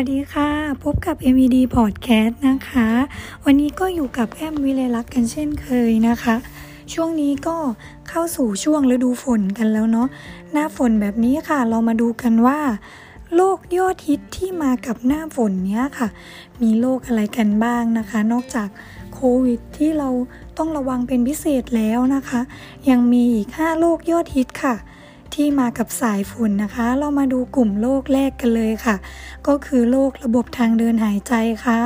[0.00, 0.50] วัสดีค่ะ
[0.84, 2.88] พบกับ MED Podcast นะคะ
[3.44, 6.34] วันนี้ก็อยู่กับแอมวิเลลักษ์กันเช่นเคยนะคะ
[6.92, 7.56] ช่วงนี้ก็
[8.08, 10.08] เข้าสู่ช่วงฤดูฝนกันแล้วเนาะ
[10.52, 12.60] หน้าฝนแบบนี้ค่ะ เรามาดูกันว่า
[13.34, 16.08] โรคยอดฮิตที่มากับหน้าฝนเนี้ยค่ะ
[16.62, 18.68] มีโรคอะไรกันบ้างนะคะ นอกจาก
[19.14, 20.10] โควิดที่เรา
[20.58, 22.40] ต้องระวังเป็นพิเศษแล้วนะคะ
[22.90, 24.74] ยังมีอีก 5 โรคยอดฮิตค่ะ
[25.34, 28.96] ที่มากับสายฝุ่นนะคะ เรามาดูกลุ่มโรคแรกกันเลยค่ะ
[29.46, 31.34] ก็คือโรคระบบทางเดินหายใจ
[31.64, 31.80] ค่ะ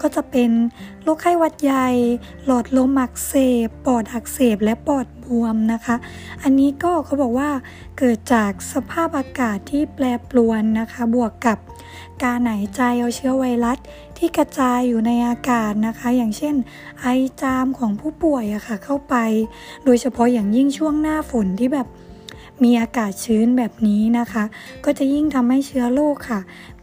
[0.00, 0.50] ก็จะเป็น
[1.02, 1.88] โรคไข้หวัดใหญ่
[2.44, 3.34] หลอดลมอักเส
[3.66, 5.96] บ ปอดอักเสบ และปอดบวมนะคะ
[6.42, 7.50] อันนี้ก็เขาบอกว่า
[7.98, 11.58] เกิดจากสภาพอากาศที่แปรปรวนนะคะ บวกกับ
[12.22, 13.78] การหายใจเอาเชื้อไวรัส
[14.18, 16.54] ที่กระจายอยู่ในอากาศนะคะ อย่างเช่น
[17.00, 17.06] ไอ
[17.42, 19.14] จามของผู้ป่วยอะค่ะเข้าไป
[19.84, 21.88] โดยเฉพาะอย่างยิ่งช่วงหน้าฝนที่แบบ
[22.64, 24.44] มีอากาศชื้นแบบนี้นะคะ
[24.84, 26.40] ก็จะยิ่งทำให้เชื้อโรคค่ะ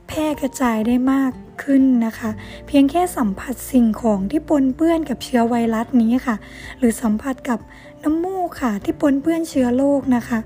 [0.08, 1.32] แพร่กระจายได้มาก
[1.64, 2.30] ขึ้นนะคะ
[2.68, 6.36] เพียงแค่สัมผัสสิ่งของที่ปนเปื้อนกับเชื้อไวรัสนี้ค่ะ
[6.78, 7.60] หรือสัมผัสกับ
[8.04, 10.40] น้ำมูกค่ะ ที่ปนเปื้อนเชื้อโรคนะคะ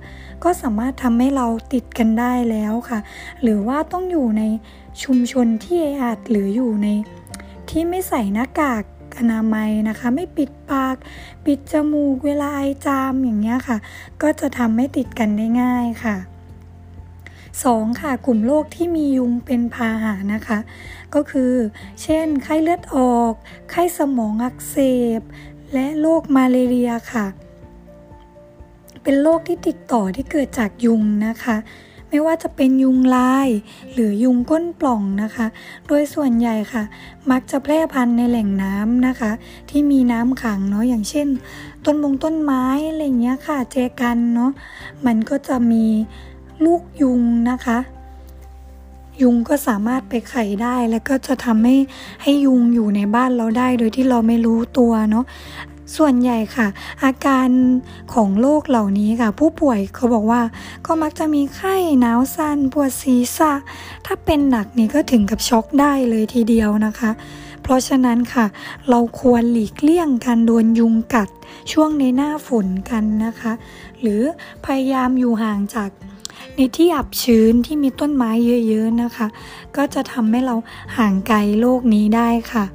[0.44, 3.00] ก็สามารถทำให้เราติดกันได้แล้วค่ะ
[3.42, 4.44] หรือว่าต้องอยู่ใน
[5.04, 6.88] ชุมชนที่แออัดหรืออยู่ใน
[7.70, 8.84] ที่ไม่ใส่หน้ากาก
[9.20, 10.96] อนามัยนะคะ ไม่ปิดปาก
[11.46, 13.78] ปิดจมูกเวลาไอจามอย่างเงี้ยค่ะ
[14.22, 16.18] ก็จะทำให้ติดกันได้ง่ายค่ะ
[17.30, 18.02] 2.
[18.02, 20.60] ค่ะกลุ่มโรคที่มียุงเป็นพาหะนะคะ
[21.14, 21.54] ก็คือ
[22.02, 23.34] เช่น ไข้เลือดออก
[23.72, 24.78] ไข้สมองอักเส
[25.20, 25.22] บ
[25.74, 27.26] และโรคมาเลเรียค่ะ
[29.04, 31.58] เป็นโรคที่ติดต่อที่เกิดจากยุงนะคะ
[32.14, 33.48] ไม่ว่าจะเป็นยุงลาย
[33.94, 35.48] หรือยุงก้นปล่องนะคะ
[35.88, 36.84] โดยส่วนใหญ่ค่ะ
[37.32, 39.32] มักจะแพร่พันธุ์ในแหล่งน้ำนะคะ
[39.70, 41.28] ที่มีน้ำขังเนาะอย่างเช่น
[41.86, 44.52] ต้นมงต้นไม้อะไรเงี้ยค่ะเจกันเนาะ
[45.06, 45.86] มันก็จะมี
[46.66, 47.78] ลูกยุงนะคะ
[49.22, 51.76] ยุงก็สามารถไปไข่ได้แล้วก็จะทำให้
[52.24, 55.26] ให้ยุงอยู่ในบ้านเราได้ โดยที่เราไม่รู้ตัวเนาะ
[55.98, 56.68] ส่วนใหญ่ค่ะ
[57.04, 57.50] อาการ
[58.14, 60.42] ของโรคเหล่านี้ค่ะ ผู้ป่วยเขาบอกว่า
[60.86, 63.54] ก็มักจะมีไข้หนาวสั่นปวดศีรษะ
[64.06, 67.12] ถ้าเป็นหนักนี่ก็ถึงกับช็อกได้เลยทีเดียวนะคะ
[67.62, 68.46] เพราะฉะนั้นค่ะ
[68.90, 71.30] เราควรหลีกเลี่ยงการโดนยุงกัด
[71.72, 73.54] ช่วงในหน้าฝนกันนะคะ
[74.02, 74.22] หรือ
[74.66, 75.90] พยายามอยู่ห่างจาก
[76.56, 78.32] ในที่อับชื้นที่มีต้นไม้
[78.68, 79.28] เยอะๆนะคะ
[79.78, 80.56] ก็จะทำให้เรา
[80.98, 82.66] ห่างไกลโรคนี้ได้ค่ะ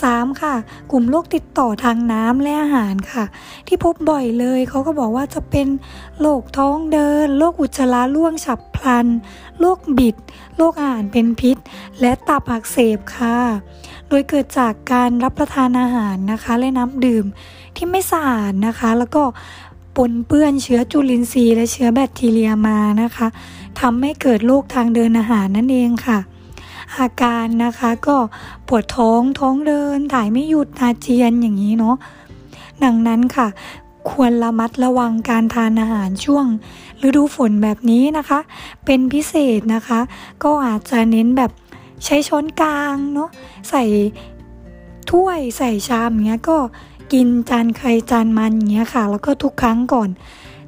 [0.00, 0.42] 3.
[0.42, 0.54] ค่ะ
[0.90, 3.24] กลุ่มโรคติดต่อทางน้ำและอาหารค่ะ
[3.66, 5.68] ที่พบบ่อยเลยเขาก็บอกว่าจะเป็น
[6.20, 9.06] โรคท้องเดินโรคอุจจาระร่วงฉับพลัน
[9.60, 10.16] โรคบิด
[10.56, 11.56] โรคอาหารเป็นพิษ
[12.00, 13.38] และตับอักเสบค่ะ
[14.08, 17.24] โดยเกิดจากการรับประทานอาหารนะคะ และน้ำดื่ม
[17.76, 19.22] ที่ไม่สะอาดนะคะ แล้วก็
[19.96, 23.26] ปนเปื้อนเชื้อจุลินทรีย์และเชื้อแบคทีเรียมานะคะ
[23.80, 26.18] ทำให้เกิดโรคทางเดินอาหารนั่นเองค่ะ
[26.98, 28.16] อาการนะคะก็
[28.68, 31.96] ปวดท้องท้องเดินถ่ายไม่หยุดอาเจียนอย่างนี้เนาะ
[32.84, 33.48] ดังนั้นค่ะ
[34.10, 36.46] ควรระมัดระวังการทานอาหารช่วง
[37.06, 38.40] ฤดูฝนแบบนี้นะคะ
[38.84, 40.00] เป็นพิเศษนะคะ
[40.42, 41.50] ก็อาจจะเน้นแบบ
[42.04, 43.28] ใช้ช้อนกลางเนาะ
[43.70, 43.84] ใส่
[45.10, 46.58] ถ้วยใส่ชามอย่างเงี้ยก็
[47.12, 50.08] กินจานใครจานมันอย่างเงี้ยค่ะ แล้วก็ทุกครั้งก่อน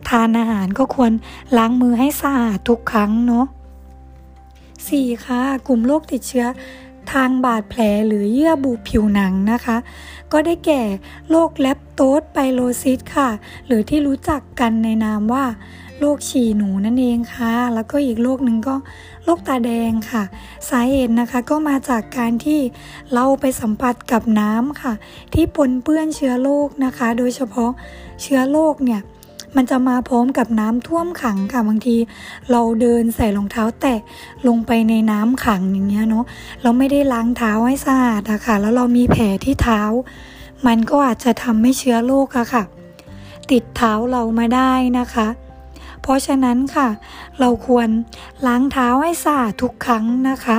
[0.09, 1.13] ทานอาหารก็ควร
[1.57, 3.47] ล้างมือให้สะอาดทุกครั้งเนาะ
[4.93, 5.27] 4.
[5.27, 6.47] ค่ะ กลุ่มโรคติดเชื้อ
[7.13, 9.77] ทางบาดแผลหรือเยื่อบุผิวหนังนะคะ
[10.33, 10.83] ก็ได้แก่
[11.31, 13.29] โรคแลปโตสไปโรซิสค่ะ
[13.67, 15.45] หรือที่รู้จักกันในนามว่า
[16.01, 18.77] โรคฉี่หนูนั่นเองค่ะ แล้วก็อีกโรคหนึ่งก็
[19.25, 20.23] โรคตาแดงค่ะ
[20.69, 22.61] สาเหตุนะคะก็มาจากการที่
[23.13, 24.93] เราไปสัมผัสกับน้ำค่ะ
[25.35, 27.71] ที่ปนเปื้อนเชื้อโรคนะคะ โดยเฉพาะ
[28.23, 29.01] เชื้อโรคเนี่ย
[29.57, 31.97] มันจะมาพร้อมกับน้ำท่วมขังค่ะบางที
[32.51, 34.01] เราเดินใส่รองเท้าแตะ
[34.49, 36.25] ลงไปในน้ำขังอย่างเงี้ยเนาะ
[36.63, 39.81] เราไม่ได้ล้างเท้าให้สะอาดอะค่ะ แล้วเรามีแผลที่เท้า
[40.67, 42.63] มันก็อาจจะทำให้เชื้อโรคอะค่ะ
[43.51, 45.29] ติดเท้าเรามาได้นะคะ
[46.03, 46.89] เพราะฉะนั้นค่ะ
[47.41, 47.89] เราควร
[48.47, 50.57] ล้างเท้าให้สะอาดทุกครั้งนะคะ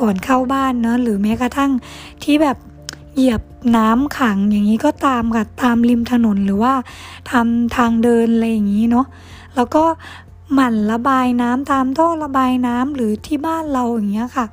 [0.00, 1.70] ก่อนเข้าบ้านเนาะหรือแม้กระทั่ง
[2.22, 2.56] ที่แบบ
[3.16, 3.42] เหยียบ
[3.76, 6.74] น้ำขังอย่างนี้ก็ตามค่ะตามริมถนนหรือว่า
[7.30, 9.06] ทำทางเดินอะไรอย่างนี้เนาะ
[9.54, 9.84] แล้วก็
[10.54, 14.46] หมั่นระบายน้ำตามท่อระบายน้ำหรือที่บ้านเราอย่างเงี้ยค่ะ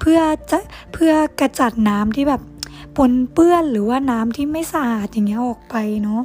[0.00, 0.20] เพื่อ
[0.50, 0.58] จะ
[0.92, 2.42] เพื่อกระจัดน้ำที่แบบ
[2.96, 6.22] ปนเปื้อนหรือว่าน้ำที่ไม่สะอาดอย่างเงี้ยออกไปเนาะ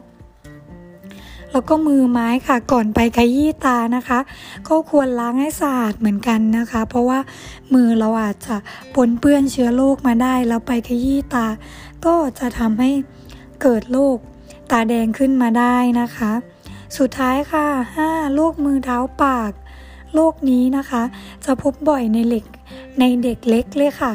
[1.51, 4.19] แล้วก็มือไม้ค่ะก่อนไปขยี้ตานะคะ
[4.67, 7.19] ก็ควรล้างให้สะอาดเหมือนกันนะคะ เพราะว่า
[7.73, 8.55] มือเราอาจจะ
[8.95, 11.47] ปนเปื้อนเชื้อโรคมาได้ แล้วไปขยี้ตา
[12.05, 12.91] ก็จะทำให้
[13.61, 14.17] เกิดโรค
[14.71, 16.31] ตาแดงขึ้นมาได้นะคะ
[16.97, 17.67] สุดท้ายค่ะ
[18.01, 18.35] 5.
[18.35, 19.51] โรคมือเท้าปาก
[20.13, 21.03] โรคนี้นะคะ
[21.45, 22.45] จะพบบ่อยในเด็ก
[22.99, 24.13] ในเด็กเล็กเลยค่ะ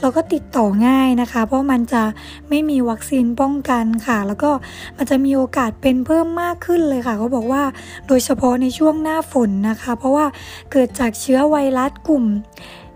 [0.00, 2.02] แล้วก็ติดต่อง่ายนะคะ เพราะมันจะ
[2.48, 4.50] ไม่มีวัคซีนป้องกันค่ะ แล้วก็
[4.96, 7.62] มันจะมีโอกาสเป็นเพิ่มมากขึ้นเลยค่ะเขาบอกว่า
[8.06, 10.26] โดยเฉพาะในช่วงหน้าฝนนะคะ เพราะว่า
[10.72, 12.24] เกิดจากเชื้อไวรัสกลุ่ม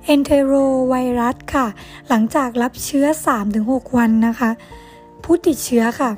[0.05, 0.53] เอนเทโร
[0.89, 1.67] ไวรัสค่ะ
[2.09, 3.07] หลังจากรับเชื้อ
[3.53, 4.51] 3-6 วันนะคะ
[5.25, 6.11] ผู้ติดเชื้อค่ะ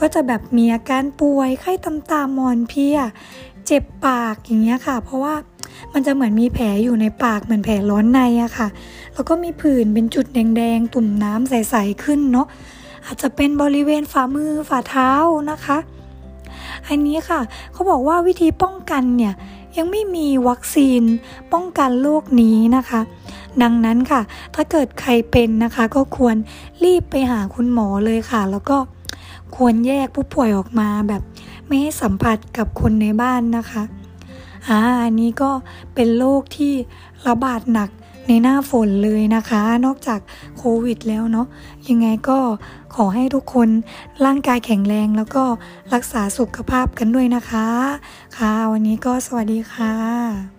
[0.00, 2.98] ก็จะแบบมีอาการป่วยไข้ต่ำตามอนเพีย
[3.66, 5.34] เจ็บปากอย่างเงี้ยค่ะ เพราะว่า
[5.92, 8.68] มันจะเหมือนมีแผลอยู่ในปากเหมือนแผลร้อนในอะค่ะ
[9.14, 12.46] แล้วก็มีผื่นเป็นจุดแดงๆ ตุ่มน้ำใสๆขึ้นเนาะ
[13.04, 15.10] อาจจะเป็นบริเวณฝ่ามือฝ่าเท้า
[15.50, 15.78] นะคะ
[16.88, 17.40] อันนี้ค่ะ
[17.72, 19.34] เขาบอกว่าวิธีป้องกันเนี่ย
[19.76, 21.02] ยังไม่มีวัคซีน
[21.52, 23.00] ป้องกันโรคนี้นะคะ
[23.62, 24.20] ดังนั้นค่ะ
[24.54, 26.36] ถ้าเกิดใครเป็นนะคะ ก็ควร
[26.84, 28.76] รีบไปหาคุณหมอเลยค่ะ แล้วก็
[29.56, 31.22] ควรแยกผู้ป่วยออกมาแบบ
[31.66, 33.82] ไม่ให้สัมผัสกับคนในบ้านนะคะ
[34.68, 35.50] อ่าอันนี้ก็
[35.94, 36.74] เป็นโรคที่
[37.26, 37.90] ระบาดหนัก
[38.28, 40.20] ในหน้าฝนเลยนะคะ นอกจาก
[40.58, 41.46] โควิดแล้วเนาะ
[41.88, 42.38] ยังไงก็
[42.94, 43.68] ขอให้ทุกคน
[44.24, 45.44] ร่างกายแข็งแรงแล้วก็
[45.94, 47.68] รักษาสุขภาพกันด้วยนะคะ
[48.36, 50.55] ค่ะ วันนี้ก็สวัสดีค่ะ